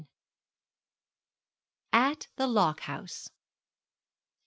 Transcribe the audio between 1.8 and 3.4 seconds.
AT THE LOCK HOUSE.